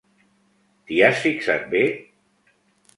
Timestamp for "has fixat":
1.09-1.71